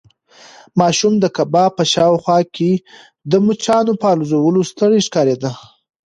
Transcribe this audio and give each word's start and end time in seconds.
ماشوم 0.79 1.13
د 1.19 1.25
کباب 1.35 1.71
په 1.77 1.83
شاوخوا 1.93 2.39
کې 2.55 2.71
د 3.31 3.33
مچانو 3.45 3.93
په 4.01 4.07
الوزولو 4.13 4.61
ستړی 4.71 4.99
ښکارېده. 5.07 5.51